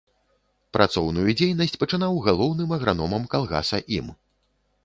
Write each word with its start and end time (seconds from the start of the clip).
Працоўную 0.77 1.25
дзейнасць 1.41 1.77
пачынаў 1.83 2.13
галоўным 2.29 2.75
аграномам 2.79 3.31
калгаса 3.35 3.77
ім. 4.01 4.13